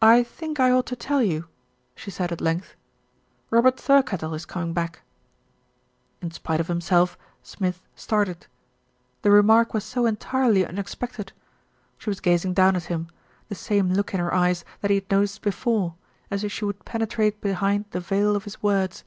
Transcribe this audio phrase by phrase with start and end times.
[0.00, 1.48] "I think I ought to tell you,"
[1.96, 2.76] she said at length,
[3.50, 5.00] "Robert Thirkettle is coming back."
[6.22, 8.46] In spite of himself Smith started.
[9.22, 11.32] The remark was so entirely unexpected.
[11.98, 13.08] She was gazing down at him,
[13.48, 15.96] the same look in her eyes that he had noticed before,
[16.30, 19.02] as if she would penetrate behind the veil of his words.